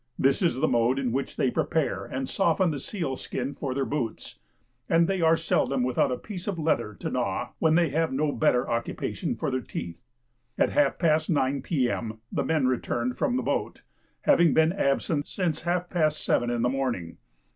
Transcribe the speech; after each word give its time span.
This 0.17 0.41
is 0.41 0.59
the 0.61 0.67
mode 0.67 0.97
in 0.97 1.11
which 1.11 1.35
they 1.37 1.51
prepare 1.51 2.05
and 2.05 2.27
soften 2.27 2.71
the 2.71 2.79
seal 2.79 3.15
skin 3.15 3.53
for 3.53 3.75
their 3.75 3.85
boots, 3.85 4.39
and 4.89 5.07
they 5.07 5.21
are 5.21 5.37
seldom 5.37 5.83
without 5.83 6.11
a 6.11 6.17
piece 6.17 6.47
of 6.47 6.57
leather 6.57 6.95
to 6.95 7.11
gnaw 7.11 7.49
when 7.59 7.75
they 7.75 7.89
have 7.89 8.11
no 8.11 8.31
better 8.31 8.67
occupation 8.67 9.35
for 9.35 9.51
their 9.51 9.61
teeth. 9.61 10.01
At 10.57 10.71
half 10.71 10.97
past 10.97 11.29
nine 11.29 11.61
P.M. 11.61 12.17
the 12.31 12.43
men 12.43 12.67
returned 12.67 13.15
from 13.19 13.35
the 13.37 13.43
boat, 13.43 13.83
having 14.23 14.55
been 14.55 14.73
absent 14.73 15.27
since 15.27 15.61
half 15.61 15.87
past 15.87 16.25
seven 16.25 16.49
in 16.49 16.63
the 16.63 16.67
morning. 16.69 17.19